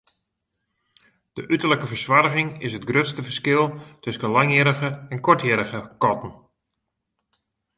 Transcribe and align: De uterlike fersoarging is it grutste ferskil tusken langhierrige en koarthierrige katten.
De 1.33 1.47
uterlike 1.47 1.87
fersoarging 1.91 2.49
is 2.65 2.73
it 2.77 2.87
grutste 2.89 3.21
ferskil 3.27 3.65
tusken 4.03 4.31
langhierrige 4.37 4.89
en 5.11 5.21
koarthierrige 5.25 5.81
katten. 6.01 6.33